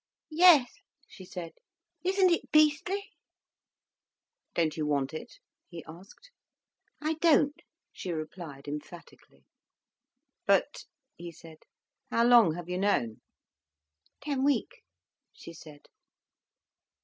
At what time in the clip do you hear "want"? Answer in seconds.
4.87-5.13